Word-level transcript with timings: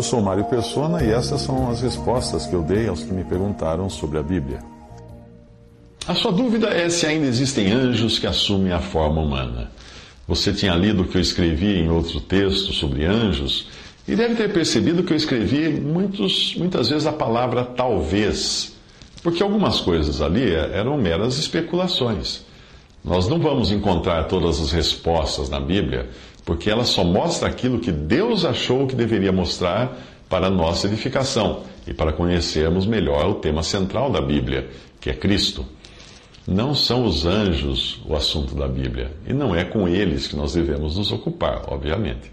Eu 0.00 0.04
sou 0.04 0.22
Mário 0.22 0.46
Persona 0.46 1.04
e 1.04 1.10
essas 1.10 1.42
são 1.42 1.70
as 1.70 1.82
respostas 1.82 2.46
que 2.46 2.54
eu 2.54 2.62
dei 2.62 2.88
aos 2.88 3.02
que 3.02 3.12
me 3.12 3.22
perguntaram 3.22 3.90
sobre 3.90 4.16
a 4.16 4.22
Bíblia. 4.22 4.60
A 6.08 6.14
sua 6.14 6.32
dúvida 6.32 6.68
é 6.68 6.88
se 6.88 7.04
ainda 7.04 7.26
existem 7.26 7.70
anjos 7.70 8.18
que 8.18 8.26
assumem 8.26 8.72
a 8.72 8.80
forma 8.80 9.20
humana. 9.20 9.70
Você 10.26 10.54
tinha 10.54 10.74
lido 10.74 11.02
o 11.02 11.04
que 11.06 11.18
eu 11.18 11.20
escrevi 11.20 11.80
em 11.80 11.90
outro 11.90 12.18
texto 12.18 12.72
sobre 12.72 13.04
anjos 13.04 13.68
e 14.08 14.16
deve 14.16 14.36
ter 14.36 14.50
percebido 14.50 15.02
que 15.02 15.12
eu 15.12 15.18
escrevi 15.18 15.68
muitos, 15.68 16.54
muitas 16.56 16.88
vezes 16.88 17.06
a 17.06 17.12
palavra 17.12 17.62
talvez, 17.62 18.72
porque 19.22 19.42
algumas 19.42 19.82
coisas 19.82 20.22
ali 20.22 20.50
eram 20.50 20.96
meras 20.96 21.36
especulações. 21.36 22.40
Nós 23.02 23.26
não 23.28 23.38
vamos 23.38 23.72
encontrar 23.72 24.24
todas 24.24 24.60
as 24.60 24.72
respostas 24.72 25.48
na 25.48 25.58
Bíblia, 25.58 26.10
porque 26.44 26.70
ela 26.70 26.84
só 26.84 27.02
mostra 27.02 27.48
aquilo 27.48 27.80
que 27.80 27.90
Deus 27.90 28.44
achou 28.44 28.86
que 28.86 28.94
deveria 28.94 29.32
mostrar 29.32 29.96
para 30.28 30.50
nossa 30.50 30.86
edificação 30.86 31.62
e 31.86 31.94
para 31.94 32.12
conhecermos 32.12 32.86
melhor 32.86 33.26
o 33.26 33.34
tema 33.34 33.62
central 33.62 34.10
da 34.10 34.20
Bíblia, 34.20 34.68
que 35.00 35.10
é 35.10 35.14
Cristo. 35.14 35.66
Não 36.46 36.74
são 36.74 37.04
os 37.04 37.24
anjos 37.24 38.00
o 38.06 38.14
assunto 38.14 38.54
da 38.54 38.68
Bíblia, 38.68 39.12
e 39.26 39.32
não 39.32 39.54
é 39.54 39.64
com 39.64 39.88
eles 39.88 40.26
que 40.26 40.36
nós 40.36 40.52
devemos 40.52 40.96
nos 40.96 41.10
ocupar, 41.10 41.62
obviamente. 41.68 42.30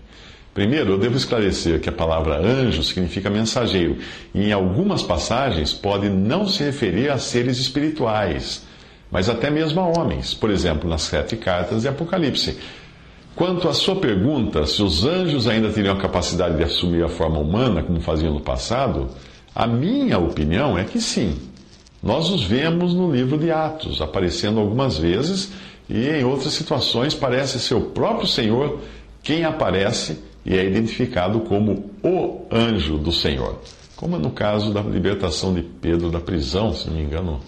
Primeiro, 0.54 0.94
eu 0.94 0.98
devo 0.98 1.16
esclarecer 1.16 1.80
que 1.80 1.90
a 1.90 1.92
palavra 1.92 2.40
anjo 2.40 2.84
significa 2.84 3.30
mensageiro, 3.30 3.98
e 4.34 4.48
em 4.48 4.52
algumas 4.52 5.04
passagens 5.04 5.72
pode 5.72 6.10
não 6.10 6.48
se 6.48 6.64
referir 6.64 7.10
a 7.10 7.18
seres 7.18 7.58
espirituais, 7.58 8.66
mas 9.12 9.30
até 9.30 9.50
mesmo 9.50 9.80
a 9.80 9.88
homens, 9.88 10.34
por 10.34 10.50
exemplo, 10.50 10.90
nas 10.90 11.04
sete 11.04 11.36
cartas 11.36 11.82
de 11.82 11.88
Apocalipse. 11.88 12.58
Quanto 13.36 13.70
à 13.70 13.74
sua 13.74 13.96
pergunta, 13.98 14.66
se 14.66 14.82
os 14.82 15.06
anjos 15.06 15.48
ainda 15.48 15.70
teriam 15.70 15.96
a 15.96 16.02
capacidade 16.02 16.58
de 16.58 16.64
assumir 16.64 17.04
a 17.04 17.10
forma 17.10 17.38
humana, 17.38 17.84
como 17.84 18.02
faziam 18.02 18.34
no 18.34 18.42
passado, 18.42 19.10
a 19.54 19.68
minha 19.68 20.18
opinião 20.18 20.78
é 20.78 20.84
que 20.84 21.00
sim. 21.00 21.38
Nós 22.02 22.30
os 22.30 22.44
vemos 22.44 22.94
no 22.94 23.12
livro 23.12 23.38
de 23.38 23.52
Atos, 23.52 24.02
aparecendo 24.02 24.60
algumas 24.60 24.98
vezes, 24.98 25.52
e 25.90 26.08
em 26.08 26.24
outras 26.24 26.54
situações 26.54 27.14
parece 27.14 27.60
ser 27.60 27.76
o 27.76 27.82
próprio 27.82 28.28
Senhor 28.28 28.80
quem 29.24 29.44
aparece 29.44 30.20
e 30.46 30.56
é 30.56 30.66
identificado 30.66 31.42
como 31.42 31.92
o 32.02 32.46
anjo 32.52 32.98
do 32.98 33.12
Senhor. 33.12 33.60
Como 33.96 34.18
no 34.18 34.32
caso 34.32 34.72
da 34.72 34.82
libertação 34.82 35.54
de 35.54 35.62
Pedro 35.62 36.10
da 36.10 36.20
prisão, 36.20 36.74
se 36.74 36.88
não 36.88 36.96
me 36.96 37.04
engano, 37.04 37.42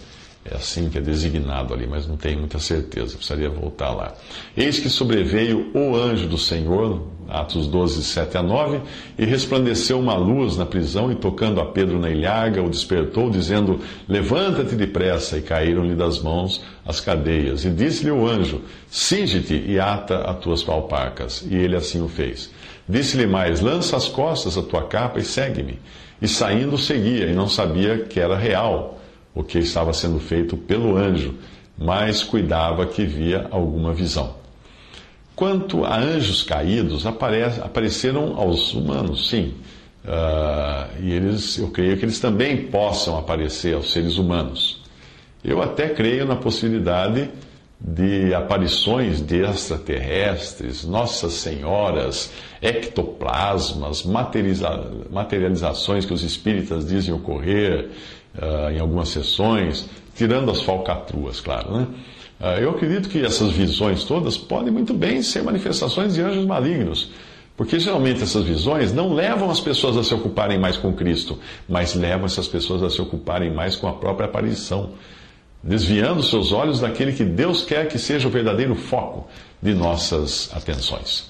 é 0.46 0.56
assim 0.56 0.90
que 0.90 0.98
é 0.98 1.02
designado 1.02 1.74
ali, 1.74 1.86
mas 1.86 2.08
não 2.08 2.16
tenho 2.16 2.40
muita 2.40 2.60
certeza, 2.60 3.18
precisaria 3.18 3.50
voltar 3.50 3.90
lá. 3.90 4.14
Eis 4.56 4.80
que 4.80 4.90
sobreveio 4.90 5.70
o 5.74 5.96
anjo 5.96 6.28
do 6.28 6.38
Senhor, 6.38 7.08
Atos 7.28 7.68
12, 7.68 8.04
7 8.04 8.38
a 8.38 8.44
9, 8.44 8.80
e 9.18 9.26
resplandeceu 9.26 10.00
uma 10.00 10.16
luz 10.16 10.56
na 10.56 10.66
prisão, 10.66 11.12
e 11.12 11.16
tocando 11.16 11.60
a 11.60 11.66
Pedro 11.66 12.00
na 12.00 12.10
ilhaga, 12.10 12.64
o 12.64 12.70
despertou, 12.70 13.30
dizendo: 13.30 13.82
Levanta-te 14.08 14.76
depressa, 14.76 15.38
e 15.38 15.42
caíram-lhe 15.42 15.94
das 15.94 16.22
mãos 16.22 16.62
as 16.86 17.02
cadeias. 17.02 17.66
E 17.66 17.70
disse-lhe 17.70 18.10
o 18.10 18.26
anjo: 18.26 18.62
Singe-te 18.90 19.62
e 19.68 19.78
ata 19.78 20.22
as 20.22 20.40
tuas 20.40 20.64
palpacas. 20.64 21.46
E 21.48 21.56
ele 21.56 21.76
assim 21.76 22.02
o 22.02 22.08
fez. 22.08 22.50
Disse-lhe 22.88 23.28
mais: 23.28 23.60
Lança 23.60 23.98
as 23.98 24.08
costas 24.08 24.58
a 24.58 24.64
tua 24.64 24.88
capa 24.88 25.20
e 25.20 25.24
segue-me. 25.24 25.78
E 26.22 26.28
saindo 26.28 26.78
seguia, 26.78 27.28
e 27.28 27.36
não 27.36 27.48
sabia 27.48 28.00
que 28.00 28.20
era 28.20 28.38
real 28.38 28.99
o 29.34 29.44
que 29.44 29.60
estava 29.60 29.94
sendo 29.94 30.20
feito 30.20 30.58
pelo 30.58 30.98
anjo, 30.98 31.36
mas 31.78 32.24
cuidava 32.24 32.86
que 32.86 33.06
via 33.06 33.48
alguma 33.52 33.94
visão. 33.94 34.36
Quanto 35.36 35.86
a 35.86 35.98
anjos 35.98 36.44
caídos, 36.44 37.06
apareceram 37.06 38.38
aos 38.38 38.74
humanos, 38.74 39.30
sim. 39.30 39.54
Uh, 40.04 41.02
e 41.02 41.14
eles, 41.14 41.58
eu 41.58 41.70
creio 41.70 41.98
que 41.98 42.04
eles 42.04 42.20
também 42.20 42.68
possam 42.68 43.18
aparecer 43.18 43.76
aos 43.76 43.92
seres 43.92 44.18
humanos. 44.18 44.82
Eu 45.44 45.62
até 45.62 45.90
creio 45.90 46.26
na 46.26 46.36
possibilidade 46.36 47.30
de 47.80 48.34
aparições 48.34 49.22
de 49.22 49.42
extraterrestres, 49.42 50.84
Nossas 50.84 51.34
Senhoras, 51.34 52.32
ectoplasmas, 52.62 54.04
materializações 54.04 56.06
que 56.06 56.14
os 56.14 56.24
espíritas 56.24 56.86
dizem 56.86 57.14
ocorrer, 57.14 57.90
uh, 58.36 58.72
em 58.72 58.80
algumas 58.80 59.10
sessões, 59.10 59.88
tirando 60.16 60.52
as 60.52 60.62
falcatruas, 60.62 61.40
claro. 61.40 61.72
Né? 61.72 61.88
Uh, 62.40 62.62
eu 62.62 62.70
acredito 62.72 63.10
que 63.10 63.24
essas 63.24 63.52
visões 63.52 64.04
todas 64.04 64.38
podem 64.38 64.72
muito 64.72 64.94
bem 64.94 65.22
ser 65.22 65.44
manifestações 65.44 66.16
de 66.16 66.22
anjos 66.22 66.46
malignos. 66.46 67.12
Porque 67.60 67.78
geralmente 67.78 68.24
essas 68.24 68.46
visões 68.46 68.94
não 68.94 69.14
levam 69.14 69.52
as 69.52 69.60
pessoas 69.60 69.98
a 69.98 70.04
se 70.04 70.14
ocuparem 70.14 70.58
mais 70.58 70.78
com 70.78 70.94
Cristo, 70.94 71.38
mas 71.68 71.94
levam 71.94 72.26
essas 72.26 72.48
pessoas 72.48 72.82
a 72.82 72.90
se 72.90 73.02
ocuparem 73.02 73.54
mais 73.54 73.76
com 73.76 73.86
a 73.86 73.92
própria 73.92 74.28
aparição, 74.28 74.92
desviando 75.62 76.24
seus 76.24 76.54
olhos 76.54 76.80
daquele 76.80 77.12
que 77.12 77.26
Deus 77.26 77.66
quer 77.66 77.90
que 77.90 78.00
seja 78.00 78.30
o 78.30 78.32
verdadeiro 78.32 78.76
foco 78.76 79.28
de 79.62 79.74
nossas 79.74 80.50
atenções. 80.54 81.30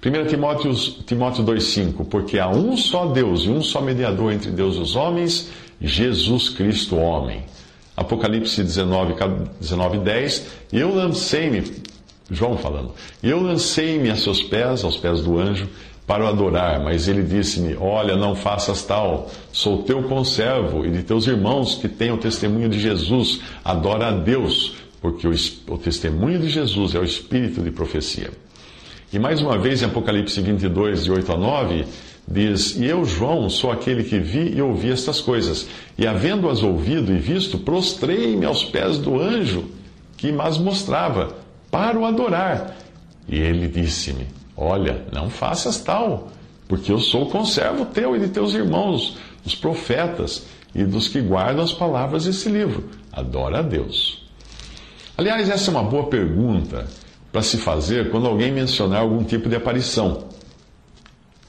1 0.00 0.26
Timóteo, 0.28 0.72
Timóteo 1.04 1.44
2,5 1.44 2.06
Porque 2.06 2.38
há 2.38 2.48
um 2.48 2.76
só 2.76 3.06
Deus 3.06 3.42
e 3.42 3.48
um 3.48 3.60
só 3.60 3.80
mediador 3.80 4.32
entre 4.32 4.52
Deus 4.52 4.76
e 4.76 4.78
os 4.78 4.94
homens, 4.94 5.50
Jesus 5.80 6.48
Cristo, 6.48 6.96
homem. 6.96 7.44
Apocalipse 7.96 8.62
19, 8.62 9.14
19 9.60 9.98
10. 9.98 10.46
Eu 10.72 10.94
lancei-me, 10.94 11.64
João 12.30 12.56
falando, 12.56 12.92
eu 13.22 13.40
lancei-me 13.40 14.10
a 14.10 14.16
seus 14.16 14.42
pés, 14.42 14.84
aos 14.84 14.96
pés 14.96 15.20
do 15.20 15.38
anjo, 15.38 15.68
para 16.06 16.24
o 16.24 16.26
adorar, 16.26 16.82
mas 16.82 17.06
ele 17.06 17.22
disse-me: 17.22 17.76
Olha, 17.76 18.16
não 18.16 18.34
faças 18.34 18.82
tal, 18.82 19.30
sou 19.52 19.82
teu 19.82 20.02
conservo 20.04 20.86
e 20.86 20.90
de 20.90 21.02
teus 21.02 21.26
irmãos 21.26 21.74
que 21.74 21.88
têm 21.88 22.10
o 22.10 22.16
testemunho 22.16 22.68
de 22.68 22.80
Jesus. 22.80 23.40
Adora 23.64 24.08
a 24.08 24.10
Deus, 24.12 24.74
porque 25.02 25.28
o, 25.28 25.34
o 25.68 25.76
testemunho 25.76 26.38
de 26.38 26.48
Jesus 26.48 26.94
é 26.94 26.98
o 26.98 27.04
espírito 27.04 27.60
de 27.60 27.70
profecia. 27.70 28.30
E 29.12 29.18
mais 29.18 29.40
uma 29.40 29.58
vez 29.58 29.82
em 29.82 29.86
Apocalipse 29.86 30.40
22, 30.40 31.04
de 31.04 31.10
8 31.10 31.32
a 31.32 31.36
9, 31.36 31.84
diz: 32.30 32.76
E 32.76 32.84
eu, 32.84 33.04
João, 33.04 33.48
sou 33.48 33.72
aquele 33.72 34.04
que 34.04 34.18
vi 34.18 34.54
e 34.54 34.62
ouvi 34.62 34.90
estas 34.90 35.20
coisas. 35.20 35.66
E 35.96 36.06
havendo-as 36.06 36.62
ouvido 36.62 37.12
e 37.12 37.18
visto, 37.18 37.58
prostrei-me 37.58 38.44
aos 38.44 38.64
pés 38.64 38.98
do 38.98 39.18
anjo 39.20 39.78
que 40.18 40.32
mas 40.32 40.58
mostrava, 40.58 41.36
para 41.70 41.98
o 41.98 42.04
adorar. 42.04 42.76
E 43.26 43.38
ele 43.38 43.68
disse-me: 43.68 44.26
Olha, 44.56 45.06
não 45.12 45.30
faças 45.30 45.78
tal, 45.80 46.28
porque 46.66 46.92
eu 46.92 46.98
sou 46.98 47.22
o 47.22 47.30
conservo 47.30 47.86
teu 47.86 48.16
e 48.16 48.20
de 48.20 48.28
teus 48.28 48.52
irmãos, 48.52 49.16
os 49.46 49.54
profetas, 49.54 50.46
e 50.74 50.84
dos 50.84 51.08
que 51.08 51.20
guardam 51.20 51.64
as 51.64 51.72
palavras 51.72 52.24
desse 52.24 52.48
livro. 52.48 52.90
Adora 53.12 53.60
a 53.60 53.62
Deus. 53.62 54.26
Aliás, 55.16 55.48
essa 55.48 55.70
é 55.70 55.72
uma 55.72 55.82
boa 55.82 56.06
pergunta 56.06 56.86
para 57.32 57.42
se 57.42 57.56
fazer 57.56 58.10
quando 58.10 58.26
alguém 58.26 58.52
mencionar 58.52 59.00
algum 59.00 59.22
tipo 59.24 59.48
de 59.48 59.56
aparição. 59.56 60.24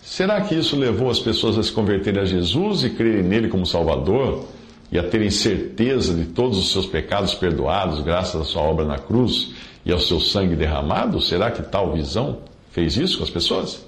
Será 0.09 0.41
que 0.41 0.55
isso 0.55 0.75
levou 0.75 1.11
as 1.11 1.19
pessoas 1.19 1.55
a 1.55 1.61
se 1.61 1.71
converterem 1.71 2.19
a 2.19 2.25
Jesus 2.25 2.83
e 2.83 2.89
crerem 2.89 3.21
nele 3.21 3.47
como 3.47 3.63
Salvador 3.63 4.43
e 4.91 4.97
a 4.97 5.03
terem 5.07 5.29
certeza 5.29 6.15
de 6.15 6.25
todos 6.25 6.57
os 6.57 6.71
seus 6.71 6.87
pecados 6.87 7.35
perdoados 7.35 8.01
graças 8.01 8.41
à 8.41 8.43
sua 8.43 8.63
obra 8.63 8.85
na 8.85 8.97
cruz 8.97 9.51
e 9.85 9.91
ao 9.91 9.99
seu 9.99 10.19
sangue 10.19 10.55
derramado? 10.55 11.21
Será 11.21 11.51
que 11.51 11.61
tal 11.61 11.93
visão 11.93 12.39
fez 12.71 12.97
isso 12.97 13.19
com 13.19 13.23
as 13.23 13.29
pessoas? 13.29 13.85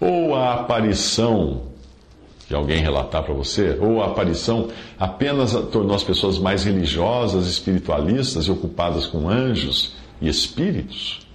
Ou 0.00 0.34
a 0.34 0.54
aparição 0.54 1.64
que 2.48 2.54
alguém 2.54 2.80
relatar 2.80 3.22
para 3.22 3.34
você, 3.34 3.76
ou 3.78 4.02
a 4.02 4.06
aparição 4.06 4.68
apenas 4.98 5.52
tornou 5.70 5.94
as 5.94 6.02
pessoas 6.02 6.38
mais 6.38 6.64
religiosas, 6.64 7.46
espiritualistas 7.46 8.46
e 8.46 8.50
ocupadas 8.50 9.06
com 9.06 9.28
anjos 9.28 9.92
e 10.18 10.30
espíritos? 10.30 11.25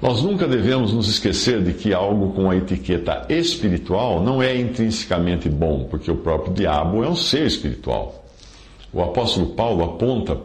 Nós 0.00 0.22
nunca 0.22 0.46
devemos 0.46 0.92
nos 0.92 1.08
esquecer 1.08 1.60
de 1.60 1.72
que 1.72 1.92
algo 1.92 2.32
com 2.32 2.48
a 2.48 2.56
etiqueta 2.56 3.26
espiritual 3.28 4.22
não 4.22 4.40
é 4.40 4.56
intrinsecamente 4.56 5.48
bom, 5.48 5.88
porque 5.90 6.08
o 6.08 6.16
próprio 6.16 6.54
diabo 6.54 7.02
é 7.02 7.08
um 7.08 7.16
ser 7.16 7.44
espiritual. 7.44 8.24
O 8.92 9.02
apóstolo 9.02 9.48
Paulo 9.48 9.82
aponta 9.82 10.38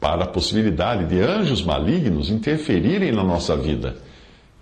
para 0.00 0.24
a 0.24 0.26
possibilidade 0.26 1.04
de 1.04 1.20
anjos 1.20 1.62
malignos 1.62 2.30
interferirem 2.30 3.12
na 3.12 3.22
nossa 3.22 3.54
vida. 3.54 3.96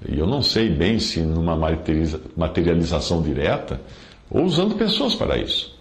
E 0.07 0.19
eu 0.19 0.27
não 0.27 0.43
sei 0.43 0.69
bem 0.69 0.99
se 0.99 1.21
numa 1.21 1.57
materialização 2.37 3.23
direta 3.23 3.81
ou 4.29 4.43
usando 4.43 4.75
pessoas 4.75 5.15
para 5.15 5.39
isso. 5.39 5.73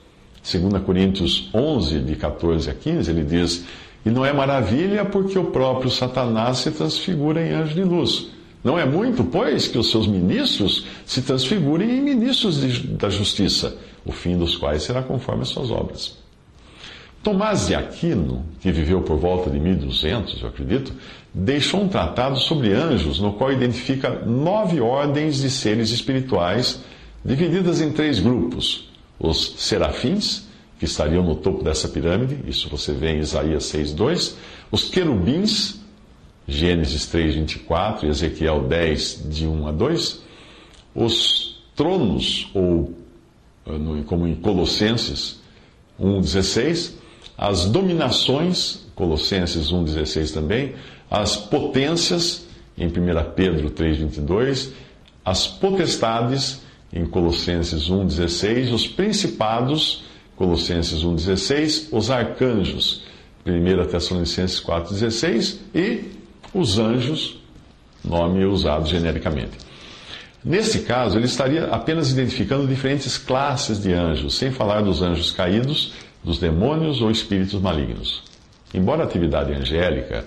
2 0.44 0.84
Coríntios 0.84 1.50
11, 1.56 2.02
de 2.02 2.16
14 2.16 2.70
a 2.70 2.74
15, 2.76 3.10
ele 3.10 3.24
diz: 3.24 3.66
E 4.06 4.12
não 4.12 4.24
é 4.24 4.32
maravilha 4.32 5.06
porque 5.06 5.40
o 5.40 5.46
próprio 5.46 5.90
Satanás 5.90 6.60
se 6.60 6.70
transfigura 6.70 7.42
em 7.42 7.52
anjo 7.52 7.74
de 7.74 7.84
luz. 7.84 8.32
Não 8.64 8.80
é 8.80 8.86
muito, 8.86 9.24
pois, 9.24 9.68
que 9.68 9.78
os 9.78 9.92
seus 9.92 10.08
ministros 10.08 10.86
se 11.06 11.22
transfigurem 11.22 11.98
em 11.98 12.02
ministros 12.02 12.62
de, 12.62 12.88
da 12.88 13.10
justiça, 13.10 13.76
o 14.06 14.12
fim 14.12 14.38
dos 14.38 14.56
quais 14.56 14.84
será 14.84 15.04
conforme 15.04 15.42
as 15.42 15.50
suas 15.50 15.70
obras. 15.70 16.18
Tomás 17.22 17.68
de 17.68 17.76
Aquino, 17.76 18.46
que 18.60 18.72
viveu 18.72 19.02
por 19.02 19.18
volta 19.18 19.50
de 19.50 19.60
1200, 19.60 20.42
eu 20.42 20.50
acredito, 20.50 20.94
deixou 21.34 21.82
um 21.82 21.88
tratado 21.88 22.38
sobre 22.38 22.74
anjos, 22.74 23.20
no 23.20 23.34
qual 23.34 23.52
identifica 23.52 24.10
nove 24.26 24.82
ordens 24.82 25.42
de 25.42 25.50
seres 25.50 25.90
espirituais, 25.92 26.82
divididas 27.24 27.80
em 27.80 27.92
três 27.92 28.20
grupos: 28.20 28.90
os 29.18 29.56
serafins, 29.58 30.48
que 30.78 30.84
estariam 30.84 31.24
no 31.24 31.36
topo 31.36 31.64
dessa 31.64 31.88
pirâmide, 31.88 32.40
isso 32.46 32.68
você 32.68 32.92
vê 32.92 33.12
em 33.12 33.20
Isaías 33.20 33.72
6,2, 33.72 34.36
os 34.70 34.90
querubins, 34.90 35.80
Gênesis 36.48 37.06
3, 37.08 37.36
24 37.36 38.06
e 38.06 38.10
Ezequiel 38.10 38.68
10, 38.68 39.30
de 39.30 39.48
1 39.48 39.68
a 39.68 39.72
2, 39.72 40.22
os 40.94 41.64
tronos, 41.76 42.50
ou 42.54 42.94
como 44.06 44.28
em 44.28 44.36
Colossenses 44.36 45.40
1,16, 46.00 46.94
as 47.38 47.66
dominações, 47.66 48.86
Colossenses 48.96 49.72
1,16 49.72 50.34
também, 50.34 50.76
as 51.10 51.36
potências, 51.36 52.46
em 52.78 52.88
1 52.88 52.92
Pedro 53.36 53.70
3,22, 53.72 54.72
as 55.24 55.48
potestades, 55.48 56.62
em 56.92 57.06
Colossenses 57.06 57.90
1,16, 57.90 58.74
os 58.74 58.88
principados, 58.88 60.04
Colossenses 60.36 61.04
1,16, 61.04 61.88
os 61.92 62.12
arcanjos, 62.12 63.04
1 63.46 63.88
Tessalonicenses 63.88 64.60
4,16 64.62 65.58
e 65.74 66.23
os 66.54 66.78
anjos, 66.78 67.38
nome 68.04 68.46
usado 68.46 68.88
genericamente. 68.88 69.58
Nesse 70.44 70.80
caso, 70.80 71.18
ele 71.18 71.26
estaria 71.26 71.66
apenas 71.68 72.12
identificando 72.12 72.68
diferentes 72.68 73.18
classes 73.18 73.82
de 73.82 73.94
anjos, 73.94 74.36
sem 74.36 74.52
falar 74.52 74.82
dos 74.82 75.02
anjos 75.02 75.32
caídos, 75.32 75.94
dos 76.24 76.38
demônios 76.38 77.02
ou 77.02 77.10
espíritos 77.10 77.60
malignos. 77.62 78.24
Embora 78.74 79.04
a 79.04 79.06
atividade 79.06 79.54
angélica 79.54 80.26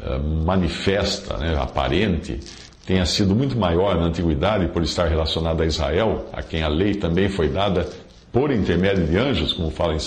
uh, 0.00 0.44
manifesta, 0.44 1.38
né, 1.38 1.56
aparente, 1.56 2.40
tenha 2.86 3.06
sido 3.06 3.34
muito 3.34 3.56
maior 3.56 3.96
na 3.96 4.06
antiguidade 4.06 4.68
por 4.68 4.82
estar 4.82 5.08
relacionada 5.08 5.62
a 5.62 5.66
Israel, 5.66 6.26
a 6.32 6.42
quem 6.42 6.62
a 6.62 6.68
lei 6.68 6.94
também 6.94 7.28
foi 7.28 7.48
dada 7.48 7.88
por 8.30 8.50
intermédio 8.50 9.06
de 9.06 9.16
anjos, 9.16 9.52
como 9.52 9.70
fala 9.70 9.94
em 9.94 10.00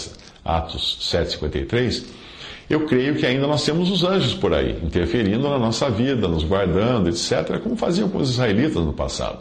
Atos 0.46 1.00
7,53, 1.02 2.06
eu 2.70 2.86
creio 2.86 3.16
que 3.16 3.26
ainda 3.26 3.48
nós 3.48 3.64
temos 3.64 3.90
os 3.90 4.04
anjos 4.04 4.34
por 4.34 4.54
aí, 4.54 4.78
interferindo 4.84 5.50
na 5.50 5.58
nossa 5.58 5.90
vida, 5.90 6.28
nos 6.28 6.44
guardando, 6.44 7.08
etc., 7.08 7.60
como 7.64 7.78
faziam 7.78 8.10
com 8.10 8.18
os 8.18 8.32
israelitas 8.32 8.84
no 8.84 8.92
passado. 8.92 9.40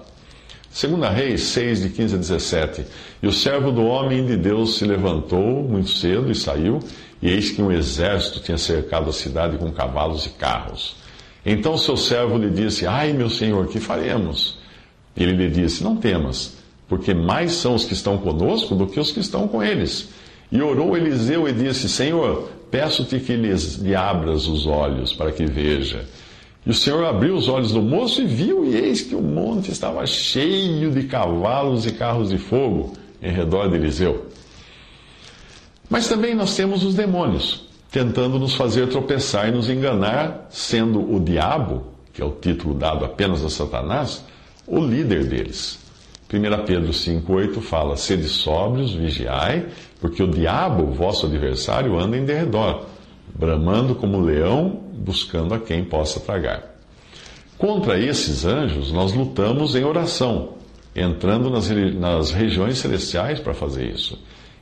Segunda 0.70 1.08
Reis 1.08 1.42
6, 1.42 1.82
de 1.82 1.88
15 1.88 2.14
a 2.14 2.18
17. 2.18 2.84
E 3.22 3.26
o 3.26 3.32
servo 3.32 3.72
do 3.72 3.84
homem 3.84 4.24
de 4.26 4.36
Deus 4.36 4.76
se 4.76 4.84
levantou 4.84 5.62
muito 5.62 5.90
cedo 5.90 6.30
e 6.30 6.34
saiu, 6.34 6.80
e 7.20 7.30
eis 7.30 7.50
que 7.50 7.62
um 7.62 7.72
exército 7.72 8.40
tinha 8.40 8.58
cercado 8.58 9.08
a 9.08 9.12
cidade 9.12 9.56
com 9.56 9.72
cavalos 9.72 10.26
e 10.26 10.30
carros. 10.30 10.96
Então 11.44 11.78
seu 11.78 11.96
servo 11.96 12.36
lhe 12.36 12.50
disse: 12.50 12.86
Ai, 12.86 13.12
meu 13.12 13.30
senhor, 13.30 13.66
que 13.68 13.80
faremos? 13.80 14.58
Ele 15.16 15.32
lhe 15.32 15.48
disse: 15.48 15.82
Não 15.82 15.96
temas, 15.96 16.58
porque 16.86 17.14
mais 17.14 17.52
são 17.52 17.74
os 17.74 17.84
que 17.84 17.94
estão 17.94 18.18
conosco 18.18 18.74
do 18.74 18.86
que 18.86 19.00
os 19.00 19.10
que 19.10 19.20
estão 19.20 19.48
com 19.48 19.62
eles. 19.62 20.10
E 20.52 20.60
orou 20.60 20.96
Eliseu 20.96 21.48
e 21.48 21.52
disse: 21.52 21.88
Senhor, 21.88 22.50
peço-te 22.70 23.18
que 23.20 23.34
lhes 23.36 23.76
lhe 23.76 23.94
abras 23.94 24.46
os 24.46 24.66
olhos 24.66 25.12
para 25.12 25.32
que 25.32 25.46
veja. 25.46 26.04
E 26.64 26.70
o 26.70 26.74
Senhor 26.74 27.04
abriu 27.04 27.36
os 27.36 27.48
olhos 27.48 27.70
do 27.70 27.80
moço 27.80 28.20
e 28.20 28.26
viu, 28.26 28.64
e 28.64 28.74
eis 28.74 29.02
que 29.02 29.14
o 29.14 29.22
monte 29.22 29.70
estava 29.70 30.04
cheio 30.06 30.90
de 30.90 31.04
cavalos 31.04 31.86
e 31.86 31.92
carros 31.92 32.30
de 32.30 32.38
fogo 32.38 32.94
em 33.22 33.30
redor 33.30 33.68
de 33.68 33.76
Eliseu. 33.76 34.26
Mas 35.88 36.08
também 36.08 36.34
nós 36.34 36.56
temos 36.56 36.82
os 36.82 36.94
demônios, 36.94 37.68
tentando 37.90 38.38
nos 38.38 38.54
fazer 38.54 38.88
tropeçar 38.88 39.48
e 39.48 39.52
nos 39.52 39.70
enganar, 39.70 40.48
sendo 40.50 41.00
o 41.14 41.20
diabo, 41.20 41.84
que 42.12 42.20
é 42.20 42.24
o 42.24 42.32
título 42.32 42.74
dado 42.74 43.04
apenas 43.04 43.44
a 43.44 43.48
Satanás, 43.48 44.24
o 44.66 44.80
líder 44.80 45.26
deles. 45.26 45.85
1 46.32 46.64
Pedro 46.64 46.90
5,8 46.90 47.60
fala: 47.60 47.96
Sede 47.96 48.28
sóbrios, 48.28 48.92
vigiai, 48.92 49.66
porque 50.00 50.22
o 50.22 50.28
diabo, 50.28 50.86
vosso 50.92 51.26
adversário, 51.26 51.98
anda 51.98 52.16
em 52.16 52.24
derredor 52.24 52.86
bramando 53.34 53.94
como 53.94 54.20
leão, 54.20 54.80
buscando 54.94 55.54
a 55.54 55.58
quem 55.58 55.84
possa 55.84 56.20
tragar. 56.20 56.74
Contra 57.58 57.98
esses 57.98 58.44
anjos, 58.44 58.92
nós 58.92 59.12
lutamos 59.12 59.74
em 59.74 59.84
oração, 59.84 60.54
entrando 60.94 61.50
nas, 61.50 61.68
nas 61.94 62.30
regiões 62.30 62.78
celestiais 62.78 63.40
para 63.40 63.54
fazer 63.54 63.86
isso. 63.86 64.18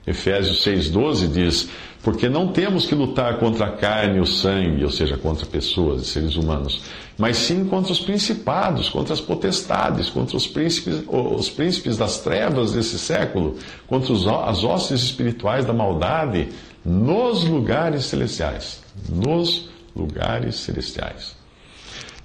Efésios 0.06 0.64
6,12 0.64 1.28
diz: 1.32 1.68
Porque 2.02 2.28
não 2.28 2.48
temos 2.48 2.86
que 2.86 2.94
lutar 2.94 3.38
contra 3.38 3.66
a 3.66 3.72
carne 3.72 4.18
e 4.18 4.20
o 4.20 4.26
sangue, 4.26 4.84
ou 4.84 4.90
seja, 4.90 5.16
contra 5.16 5.46
pessoas 5.46 6.02
e 6.02 6.04
seres 6.06 6.36
humanos, 6.36 6.82
mas 7.16 7.36
sim 7.38 7.64
contra 7.64 7.92
os 7.92 8.00
principados, 8.00 8.88
contra 8.88 9.14
as 9.14 9.20
potestades, 9.20 10.10
contra 10.10 10.36
os 10.36 10.46
príncipes, 10.46 11.02
os 11.08 11.48
príncipes 11.48 11.96
das 11.96 12.20
trevas 12.20 12.72
desse 12.72 12.98
século, 12.98 13.56
contra 13.86 14.12
os, 14.12 14.26
as 14.26 14.62
hostes 14.62 15.02
espirituais 15.02 15.64
da 15.64 15.72
maldade 15.72 16.48
nos 16.84 17.44
lugares 17.44 18.04
celestiais. 18.04 18.82
Nos 19.08 19.70
lugares 19.96 20.56
celestiais. 20.56 21.43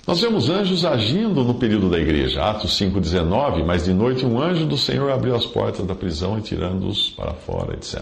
Nós 0.09 0.21
vemos 0.21 0.49
anjos 0.49 0.85
agindo 0.85 1.43
no 1.43 1.53
período 1.53 1.87
da 1.87 1.99
igreja, 1.99 2.41
Atos 2.41 2.71
5,19, 2.79 3.63
mas 3.63 3.83
de 3.85 3.93
noite 3.93 4.25
um 4.25 4.41
anjo 4.41 4.65
do 4.65 4.75
Senhor 4.75 5.11
abriu 5.11 5.35
as 5.35 5.45
portas 5.45 5.85
da 5.85 5.93
prisão 5.93 6.39
e 6.39 6.41
tirando-os 6.41 7.11
para 7.11 7.31
fora, 7.35 7.75
etc. 7.75 8.01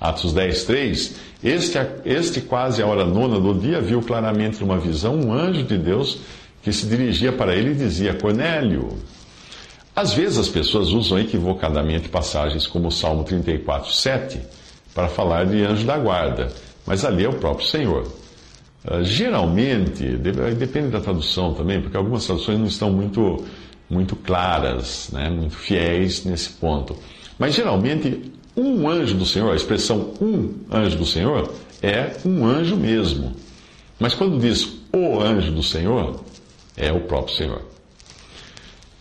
Atos 0.00 0.32
10,3, 0.32 1.16
este, 1.42 1.78
este 2.04 2.40
quase 2.42 2.80
a 2.80 2.86
hora 2.86 3.04
nona 3.04 3.40
do 3.40 3.52
dia 3.52 3.80
viu 3.80 4.00
claramente 4.00 4.60
numa 4.60 4.78
visão 4.78 5.16
um 5.16 5.32
anjo 5.32 5.64
de 5.64 5.76
Deus 5.76 6.20
que 6.62 6.72
se 6.72 6.86
dirigia 6.86 7.32
para 7.32 7.52
ele 7.52 7.72
e 7.72 7.74
dizia, 7.74 8.14
Cornélio. 8.14 8.96
Às 9.96 10.12
vezes 10.12 10.38
as 10.38 10.48
pessoas 10.48 10.90
usam 10.90 11.18
equivocadamente 11.18 12.08
passagens 12.08 12.64
como 12.64 12.86
o 12.86 12.92
Salmo 12.92 13.24
34, 13.24 13.92
7, 13.92 14.40
para 14.94 15.08
falar 15.08 15.46
de 15.46 15.64
anjo 15.64 15.84
da 15.84 15.98
guarda, 15.98 16.52
mas 16.86 17.04
ali 17.04 17.24
é 17.24 17.28
o 17.28 17.34
próprio 17.34 17.66
Senhor. 17.66 18.06
Uh, 18.84 19.02
geralmente, 19.02 20.04
depende 20.56 20.88
da 20.88 21.00
tradução 21.00 21.54
também, 21.54 21.80
porque 21.80 21.96
algumas 21.96 22.24
traduções 22.24 22.58
não 22.58 22.66
estão 22.66 22.90
muito, 22.90 23.44
muito 23.88 24.14
claras, 24.16 25.10
né, 25.12 25.28
muito 25.28 25.56
fiéis 25.56 26.24
nesse 26.24 26.50
ponto. 26.50 26.96
Mas 27.38 27.54
geralmente, 27.54 28.32
um 28.56 28.88
anjo 28.88 29.14
do 29.14 29.26
Senhor, 29.26 29.52
a 29.52 29.56
expressão 29.56 30.14
um 30.20 30.54
anjo 30.70 30.96
do 30.96 31.06
Senhor, 31.06 31.52
é 31.82 32.16
um 32.24 32.44
anjo 32.44 32.76
mesmo. 32.76 33.34
Mas 33.98 34.14
quando 34.14 34.38
diz 34.38 34.78
o 34.92 35.20
anjo 35.20 35.52
do 35.52 35.62
Senhor, 35.62 36.20
é 36.76 36.92
o 36.92 37.00
próprio 37.00 37.34
Senhor. 37.34 37.62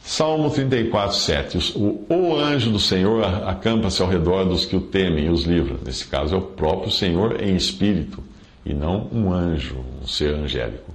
Salmo 0.08 0.50
34, 0.50 1.18
7. 1.18 1.58
O, 1.76 2.06
o 2.10 2.38
anjo 2.38 2.72
do 2.72 2.80
Senhor 2.80 3.24
acampa-se 3.46 4.02
ao 4.02 4.08
redor 4.08 4.46
dos 4.46 4.66
que 4.66 4.76
o 4.76 4.82
temem 4.82 5.26
e 5.26 5.30
os 5.30 5.44
livra. 5.44 5.76
Nesse 5.86 6.08
caso, 6.08 6.34
é 6.34 6.38
o 6.38 6.42
próprio 6.42 6.90
Senhor 6.90 7.44
em 7.44 7.56
espírito, 7.56 8.24
e 8.68 8.74
não 8.74 9.08
um 9.12 9.32
anjo, 9.32 9.78
um 10.02 10.06
ser 10.06 10.34
angélico. 10.34 10.92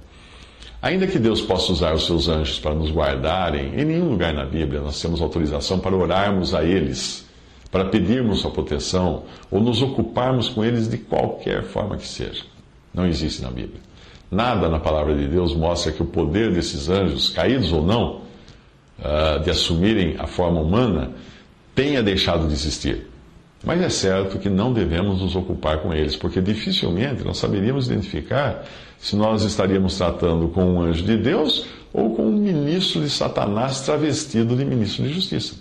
Ainda 0.81 1.07
que 1.07 1.17
Deus 1.17 1.41
possa 1.41 1.71
usar 1.71 1.93
os 1.93 2.05
seus 2.05 2.27
anjos 2.27 2.59
para 2.59 2.75
nos 2.75 2.91
guardarem, 2.91 3.73
em 3.79 3.85
nenhum 3.85 4.09
lugar 4.09 4.33
na 4.33 4.45
Bíblia 4.45 4.81
nós 4.81 5.01
temos 5.01 5.21
autorização 5.21 5.79
para 5.79 5.95
orarmos 5.95 6.53
a 6.53 6.63
eles, 6.63 7.25
para 7.71 7.85
pedirmos 7.85 8.41
sua 8.41 8.51
proteção 8.51 9.23
ou 9.49 9.59
nos 9.59 9.81
ocuparmos 9.81 10.49
com 10.49 10.63
eles 10.63 10.87
de 10.89 10.97
qualquer 10.97 11.63
forma 11.63 11.97
que 11.97 12.05
seja. 12.05 12.43
Não 12.93 13.07
existe 13.07 13.41
na 13.41 13.49
Bíblia. 13.49 13.81
Nada 14.29 14.67
na 14.67 14.79
palavra 14.79 15.15
de 15.15 15.27
Deus 15.27 15.55
mostra 15.55 15.91
que 15.91 16.01
o 16.01 16.05
poder 16.05 16.51
desses 16.51 16.89
anjos, 16.89 17.29
caídos 17.29 17.71
ou 17.71 17.81
não, 17.81 18.21
uh, 18.99 19.39
de 19.43 19.49
assumirem 19.49 20.15
a 20.19 20.27
forma 20.27 20.59
humana 20.59 21.11
tenha 21.73 22.03
deixado 22.03 22.47
de 22.47 22.53
existir. 22.53 23.07
Mas 23.63 23.81
é 23.81 23.89
certo 23.89 24.37
que 24.39 24.49
não 24.49 24.73
devemos 24.73 25.21
nos 25.21 25.35
ocupar 25.35 25.77
com 25.77 25.93
eles, 25.93 26.17
porque 26.17 26.41
dificilmente 26.41 27.23
nós 27.23 27.37
saberíamos 27.37 27.87
identificar 27.87 28.65
se 28.99 29.15
nós 29.15 29.43
estaríamos 29.43 29.97
tratando 29.97 30.49
com 30.49 30.63
um 30.65 30.81
anjo 30.81 31.03
de 31.03 31.15
Deus 31.15 31.65
ou 31.93 32.13
com 32.13 32.23
um 32.23 32.31
ministro 32.31 33.01
de 33.01 33.09
Satanás 33.09 33.81
travestido 33.81 34.55
de 34.55 34.65
ministro 34.65 35.03
de 35.03 35.13
justiça. 35.13 35.55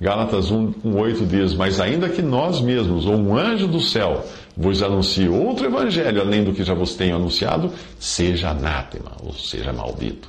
Gálatas 0.00 0.50
1, 0.50 0.74
1, 0.84 0.98
8 0.98 1.26
diz: 1.26 1.54
Mas 1.54 1.78
ainda 1.78 2.08
que 2.08 2.22
nós 2.22 2.60
mesmos, 2.60 3.06
ou 3.06 3.14
um 3.14 3.36
anjo 3.36 3.66
do 3.66 3.80
céu, 3.80 4.24
vos 4.56 4.82
anuncie 4.82 5.28
outro 5.28 5.66
evangelho 5.66 6.20
além 6.20 6.42
do 6.42 6.52
que 6.52 6.64
já 6.64 6.74
vos 6.74 6.94
tenho 6.94 7.16
anunciado, 7.16 7.70
seja 7.98 8.50
anátema, 8.50 9.12
ou 9.22 9.32
seja 9.32 9.72
maldito. 9.72 10.28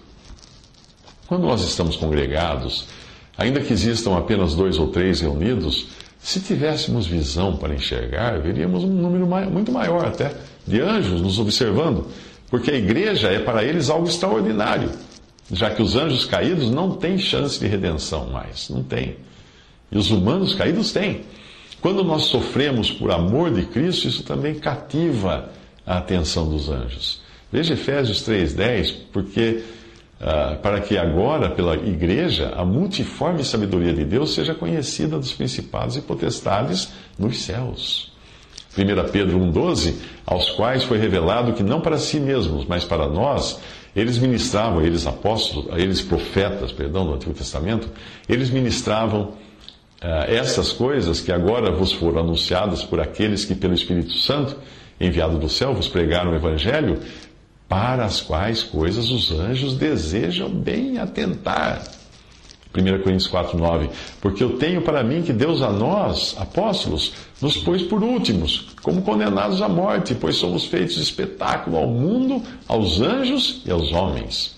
Quando 1.27 1.43
nós 1.43 1.61
estamos 1.63 1.95
congregados, 1.95 2.85
ainda 3.37 3.59
que 3.59 3.73
existam 3.73 4.15
apenas 4.17 4.53
dois 4.53 4.77
ou 4.77 4.87
três 4.87 5.19
reunidos, 5.21 5.87
se 6.25 6.39
tivéssemos 6.39 7.05
visão 7.05 7.55
para 7.55 7.75
enxergar, 7.75 8.41
veríamos 8.41 8.83
um 8.83 8.87
número 8.87 9.27
muito 9.47 9.71
maior 9.71 10.07
até 10.07 10.33
de 10.65 10.81
anjos 10.81 11.21
nos 11.21 11.37
observando, 11.37 12.07
porque 12.49 12.71
a 12.71 12.75
igreja 12.75 13.27
é 13.27 13.37
para 13.37 13.63
eles 13.63 13.91
algo 13.91 14.07
extraordinário, 14.07 14.89
já 15.51 15.69
que 15.69 15.83
os 15.83 15.95
anjos 15.95 16.25
caídos 16.25 16.71
não 16.71 16.95
têm 16.95 17.19
chance 17.19 17.59
de 17.59 17.67
redenção 17.67 18.25
mais, 18.25 18.71
não 18.71 18.81
tem. 18.81 19.17
E 19.91 19.99
os 19.99 20.09
humanos 20.09 20.55
caídos 20.55 20.91
têm. 20.91 21.21
Quando 21.79 22.03
nós 22.03 22.23
sofremos 22.23 22.89
por 22.89 23.11
amor 23.11 23.53
de 23.53 23.63
Cristo, 23.67 24.07
isso 24.07 24.23
também 24.23 24.55
cativa 24.55 25.51
a 25.85 25.99
atenção 25.99 26.49
dos 26.49 26.69
anjos. 26.69 27.21
Veja 27.51 27.75
Efésios 27.75 28.27
3,10, 28.27 28.95
porque 29.13 29.61
uh, 30.19 30.57
para 30.61 30.81
que 30.81 30.97
agora, 30.97 31.49
pela 31.49 31.75
igreja, 31.75 32.53
a 32.55 32.65
multiforme 32.65 33.43
sabedoria 33.43 33.93
de 33.93 34.05
Deus 34.05 34.33
seja 34.33 34.53
conhecida 34.53 35.17
dos 35.17 35.33
principados 35.33 35.95
e 35.95 36.01
potestades 36.01 36.89
nos 37.17 37.41
céus. 37.43 38.13
1 38.77 39.11
Pedro 39.11 39.39
1,12, 39.39 39.95
aos 40.25 40.49
quais 40.51 40.83
foi 40.83 40.97
revelado 40.97 41.53
que 41.53 41.63
não 41.63 41.79
para 41.79 41.97
si 41.97 42.19
mesmos, 42.19 42.65
mas 42.65 42.83
para 42.83 43.07
nós, 43.07 43.59
eles 43.95 44.17
ministravam, 44.17 44.81
eles 44.81 45.07
apóstolos, 45.07 45.67
eles 45.77 46.01
profetas, 46.01 46.73
perdão, 46.73 47.05
do 47.05 47.13
Antigo 47.13 47.33
Testamento, 47.33 47.89
eles 48.27 48.49
ministravam 48.49 49.29
uh, 50.03 50.07
essas 50.27 50.73
coisas 50.73 51.21
que 51.21 51.31
agora 51.31 51.71
vos 51.71 51.93
foram 51.93 52.19
anunciadas 52.19 52.83
por 52.83 52.99
aqueles 52.99 53.45
que, 53.45 53.55
pelo 53.55 53.73
Espírito 53.73 54.11
Santo, 54.11 54.57
enviado 54.99 55.37
do 55.37 55.47
céu, 55.47 55.73
vos 55.73 55.87
pregaram 55.87 56.31
o 56.31 56.35
Evangelho, 56.35 56.99
para 57.67 58.05
as 58.05 58.21
quais 58.21 58.63
coisas 58.63 59.09
os 59.09 59.31
anjos 59.31 59.75
desejam 59.75 60.49
bem 60.49 60.99
atentar. 60.99 61.83
1 62.75 63.03
Coríntios 63.03 63.27
4, 63.27 63.57
9. 63.57 63.89
Porque 64.19 64.43
eu 64.43 64.57
tenho 64.57 64.81
para 64.81 65.03
mim 65.03 65.21
que 65.21 65.31
Deus 65.31 65.61
a 65.61 65.71
nós, 65.71 66.35
apóstolos, 66.37 67.13
nos 67.41 67.57
pôs 67.57 67.81
por 67.81 68.03
últimos, 68.03 68.67
como 68.81 69.01
condenados 69.01 69.61
à 69.61 69.69
morte, 69.69 70.13
pois 70.13 70.35
somos 70.35 70.65
feitos 70.65 70.97
espetáculo 70.97 71.77
ao 71.77 71.87
mundo, 71.87 72.43
aos 72.67 72.99
anjos 72.99 73.61
e 73.65 73.71
aos 73.71 73.91
homens. 73.93 74.55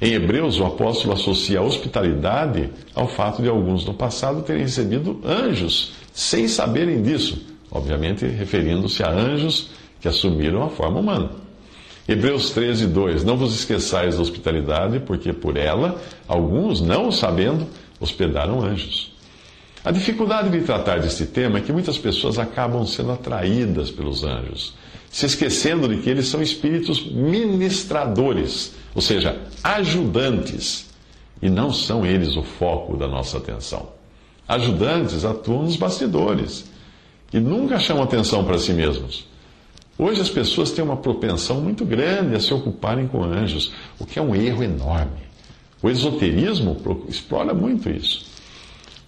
Em 0.00 0.14
Hebreus, 0.14 0.58
o 0.58 0.64
apóstolo 0.64 1.12
associa 1.12 1.58
a 1.58 1.62
hospitalidade 1.62 2.70
ao 2.94 3.06
fato 3.06 3.42
de 3.42 3.48
alguns 3.48 3.84
no 3.84 3.92
passado 3.92 4.42
terem 4.42 4.62
recebido 4.62 5.20
anjos, 5.24 5.92
sem 6.12 6.48
saberem 6.48 7.02
disso, 7.02 7.44
obviamente 7.70 8.24
referindo-se 8.26 9.02
a 9.02 9.10
anjos 9.10 9.70
que 10.00 10.08
assumiram 10.08 10.62
a 10.62 10.70
forma 10.70 11.00
humana. 11.00 11.49
Hebreus 12.12 12.50
13, 12.50 12.88
2: 12.88 13.24
Não 13.24 13.36
vos 13.36 13.54
esqueçais 13.54 14.16
da 14.16 14.22
hospitalidade, 14.22 15.00
porque 15.00 15.32
por 15.32 15.56
ela 15.56 16.00
alguns, 16.26 16.80
não 16.80 17.10
sabendo, 17.10 17.66
hospedaram 17.98 18.62
anjos. 18.62 19.12
A 19.84 19.90
dificuldade 19.90 20.50
de 20.50 20.60
tratar 20.60 21.00
deste 21.00 21.24
tema 21.24 21.58
é 21.58 21.62
que 21.62 21.72
muitas 21.72 21.96
pessoas 21.96 22.38
acabam 22.38 22.84
sendo 22.84 23.12
atraídas 23.12 23.90
pelos 23.90 24.24
anjos, 24.24 24.74
se 25.10 25.24
esquecendo 25.24 25.88
de 25.88 26.02
que 26.02 26.10
eles 26.10 26.28
são 26.28 26.42
espíritos 26.42 27.02
ministradores 27.10 28.74
ou 28.94 29.00
seja, 29.00 29.40
ajudantes, 29.62 30.86
e 31.40 31.48
não 31.48 31.72
são 31.72 32.04
eles 32.04 32.36
o 32.36 32.42
foco 32.42 32.96
da 32.96 33.06
nossa 33.06 33.38
atenção. 33.38 33.90
Ajudantes 34.46 35.24
atuam 35.24 35.62
nos 35.62 35.76
bastidores 35.76 36.70
e 37.32 37.38
nunca 37.38 37.78
chamam 37.78 38.02
atenção 38.02 38.44
para 38.44 38.58
si 38.58 38.72
mesmos. 38.72 39.26
Hoje 40.02 40.22
as 40.22 40.30
pessoas 40.30 40.70
têm 40.70 40.82
uma 40.82 40.96
propensão 40.96 41.60
muito 41.60 41.84
grande 41.84 42.34
a 42.34 42.40
se 42.40 42.54
ocuparem 42.54 43.06
com 43.06 43.22
anjos, 43.22 43.70
o 43.98 44.06
que 44.06 44.18
é 44.18 44.22
um 44.22 44.34
erro 44.34 44.64
enorme. 44.64 45.20
O 45.82 45.90
esoterismo 45.90 46.74
explora 47.06 47.52
muito 47.52 47.90
isso. 47.90 48.24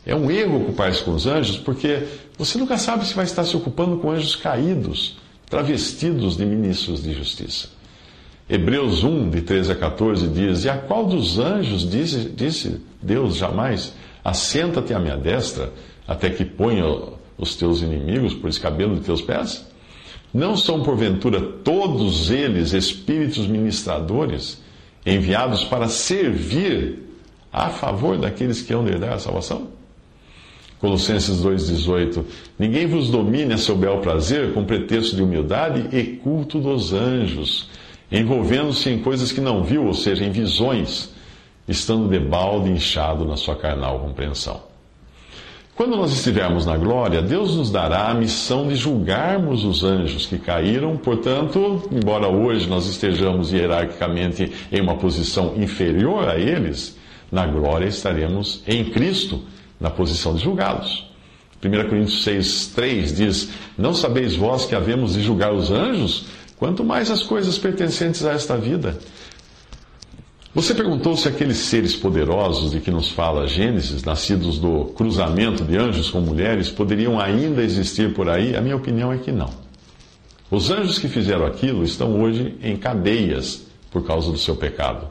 É 0.04 0.14
um 0.14 0.30
erro 0.30 0.60
ocupar-se 0.60 1.02
com 1.02 1.12
os 1.12 1.26
anjos, 1.26 1.56
porque 1.56 2.06
você 2.36 2.58
nunca 2.58 2.76
sabe 2.76 3.06
se 3.06 3.14
vai 3.14 3.24
estar 3.24 3.42
se 3.44 3.56
ocupando 3.56 3.96
com 3.96 4.10
anjos 4.10 4.36
caídos, 4.36 5.16
travestidos 5.48 6.36
de 6.36 6.44
ministros 6.44 7.02
de 7.02 7.14
justiça. 7.14 7.70
Hebreus 8.46 9.02
1, 9.02 9.30
de 9.30 9.40
13 9.40 9.72
a 9.72 9.76
14, 9.76 10.28
diz: 10.28 10.64
E 10.64 10.68
a 10.68 10.76
qual 10.76 11.06
dos 11.06 11.38
anjos 11.38 11.88
disse, 11.88 12.28
disse 12.28 12.82
Deus 13.00 13.36
jamais: 13.36 13.94
Assenta-te 14.22 14.92
à 14.92 14.98
minha 14.98 15.16
destra, 15.16 15.72
até 16.06 16.28
que 16.28 16.44
ponha 16.44 16.84
os 17.38 17.56
teus 17.56 17.80
inimigos 17.80 18.34
por 18.34 18.50
escabelo 18.50 18.96
de 18.96 19.00
teus 19.00 19.22
pés? 19.22 19.71
Não 20.32 20.56
são, 20.56 20.82
porventura, 20.82 21.40
todos 21.40 22.30
eles 22.30 22.72
espíritos 22.72 23.46
ministradores, 23.46 24.62
enviados 25.04 25.64
para 25.64 25.88
servir 25.88 27.00
a 27.52 27.68
favor 27.68 28.16
daqueles 28.16 28.62
que 28.62 28.72
hão 28.72 28.84
de 28.84 28.92
herdar 28.92 29.14
a 29.14 29.18
salvação? 29.18 29.68
Colossenses 30.80 31.42
2,18: 31.42 32.24
Ninguém 32.58 32.86
vos 32.86 33.10
domine 33.10 33.52
a 33.52 33.58
seu 33.58 33.76
bel 33.76 33.98
prazer 33.98 34.52
com 34.54 34.64
pretexto 34.64 35.14
de 35.14 35.22
humildade 35.22 35.96
e 35.96 36.02
culto 36.16 36.58
dos 36.58 36.92
anjos 36.92 37.68
envolvendo-se 38.12 38.90
em 38.90 38.98
coisas 38.98 39.32
que 39.32 39.40
não 39.40 39.64
viu, 39.64 39.86
ou 39.86 39.94
seja, 39.94 40.22
em 40.22 40.30
visões, 40.30 41.10
estando 41.66 42.08
de 42.10 42.18
balde 42.18 42.70
inchado 42.70 43.24
na 43.24 43.36
sua 43.36 43.56
carnal 43.56 44.00
compreensão. 44.00 44.60
Quando 45.74 45.96
nós 45.96 46.12
estivermos 46.12 46.66
na 46.66 46.76
glória, 46.76 47.22
Deus 47.22 47.56
nos 47.56 47.70
dará 47.70 48.08
a 48.08 48.14
missão 48.14 48.68
de 48.68 48.74
julgarmos 48.76 49.64
os 49.64 49.82
anjos 49.82 50.26
que 50.26 50.36
caíram, 50.36 50.98
portanto, 50.98 51.88
embora 51.90 52.28
hoje 52.28 52.68
nós 52.68 52.86
estejamos 52.86 53.52
hierarquicamente 53.52 54.52
em 54.70 54.82
uma 54.82 54.96
posição 54.96 55.54
inferior 55.56 56.28
a 56.28 56.36
eles, 56.38 56.98
na 57.30 57.46
glória 57.46 57.86
estaremos 57.86 58.62
em 58.66 58.84
Cristo, 58.84 59.40
na 59.80 59.88
posição 59.88 60.34
de 60.34 60.44
julgados. 60.44 61.10
1 61.64 61.88
Coríntios 61.88 62.22
6, 62.22 62.66
3 62.74 63.16
diz: 63.16 63.50
Não 63.78 63.94
sabeis 63.94 64.36
vós 64.36 64.66
que 64.66 64.74
havemos 64.74 65.14
de 65.14 65.22
julgar 65.22 65.54
os 65.54 65.70
anjos? 65.70 66.26
quanto 66.62 66.84
mais 66.84 67.10
as 67.10 67.24
coisas 67.24 67.58
pertencentes 67.58 68.24
a 68.24 68.30
esta 68.30 68.56
vida. 68.56 68.96
Você 70.54 70.74
perguntou 70.74 71.16
se 71.16 71.26
aqueles 71.26 71.56
seres 71.56 71.96
poderosos 71.96 72.72
de 72.72 72.80
que 72.80 72.90
nos 72.90 73.08
fala 73.08 73.48
Gênesis, 73.48 74.04
nascidos 74.04 74.58
do 74.58 74.84
cruzamento 74.94 75.64
de 75.64 75.78
anjos 75.78 76.10
com 76.10 76.20
mulheres, 76.20 76.68
poderiam 76.68 77.18
ainda 77.18 77.62
existir 77.62 78.12
por 78.12 78.28
aí? 78.28 78.54
A 78.54 78.60
minha 78.60 78.76
opinião 78.76 79.10
é 79.10 79.16
que 79.16 79.32
não. 79.32 79.48
Os 80.50 80.70
anjos 80.70 80.98
que 80.98 81.08
fizeram 81.08 81.46
aquilo 81.46 81.82
estão 81.82 82.20
hoje 82.20 82.54
em 82.62 82.76
cadeias 82.76 83.62
por 83.90 84.04
causa 84.06 84.30
do 84.30 84.36
seu 84.36 84.54
pecado. 84.54 85.06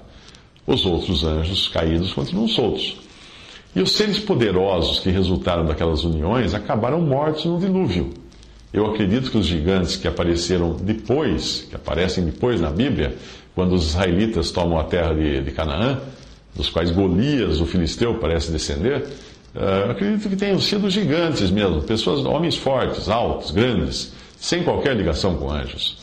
Os 0.67 0.85
outros 0.85 1.23
anjos 1.23 1.67
caídos 1.69 2.13
continuam 2.13 2.47
soltos. 2.47 2.97
E 3.75 3.81
os 3.81 3.93
seres 3.93 4.19
poderosos 4.19 4.99
que 4.99 5.09
resultaram 5.09 5.65
daquelas 5.65 6.03
uniões 6.03 6.53
acabaram 6.53 7.01
mortos 7.01 7.45
no 7.45 7.59
dilúvio. 7.59 8.13
Eu 8.71 8.85
acredito 8.85 9.31
que 9.31 9.37
os 9.37 9.47
gigantes 9.47 9.97
que 9.97 10.07
apareceram 10.07 10.73
depois, 10.73 11.67
que 11.69 11.75
aparecem 11.75 12.23
depois 12.23 12.61
na 12.61 12.69
Bíblia, 12.69 13.17
quando 13.55 13.73
os 13.73 13.89
israelitas 13.89 14.51
tomam 14.51 14.79
a 14.79 14.83
terra 14.83 15.13
de, 15.13 15.41
de 15.41 15.51
Canaã, 15.51 15.99
dos 16.55 16.69
quais 16.69 16.91
Golias, 16.91 17.61
o 17.61 17.65
filisteu, 17.65 18.15
parece 18.15 18.51
descender, 18.51 19.07
uh, 19.55 19.91
acredito 19.91 20.29
que 20.29 20.35
tenham 20.35 20.59
sido 20.59 20.89
gigantes 20.89 21.49
mesmo, 21.49 21.81
pessoas, 21.81 22.25
homens 22.25 22.55
fortes, 22.55 23.09
altos, 23.09 23.51
grandes, 23.51 24.13
sem 24.37 24.63
qualquer 24.63 24.95
ligação 24.95 25.35
com 25.37 25.51
anjos. 25.51 25.97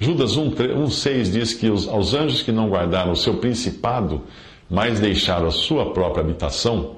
Judas 0.00 0.36
1,6 0.36 1.30
diz 1.30 1.54
que 1.54 1.68
os, 1.68 1.88
aos 1.88 2.14
anjos 2.14 2.42
que 2.42 2.52
não 2.52 2.68
guardaram 2.68 3.12
o 3.12 3.16
seu 3.16 3.34
principado, 3.34 4.22
mas 4.70 5.00
deixaram 5.00 5.48
a 5.48 5.50
sua 5.50 5.92
própria 5.92 6.22
habitação, 6.22 6.96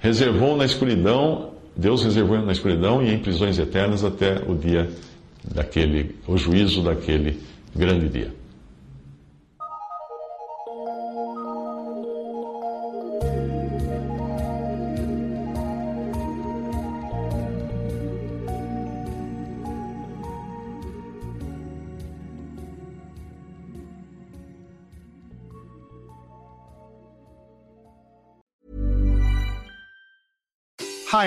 reservou 0.00 0.56
na 0.56 0.64
escuridão 0.64 1.58
Deus 1.78 2.02
reservou 2.02 2.40
na 2.42 2.50
escuridão 2.50 3.00
e 3.00 3.14
em 3.14 3.20
prisões 3.20 3.56
eternas 3.56 4.02
até 4.02 4.42
o 4.48 4.56
dia 4.56 4.90
daquele, 5.44 6.16
o 6.26 6.36
juízo 6.36 6.82
daquele 6.82 7.38
grande 7.74 8.08
dia. 8.08 8.34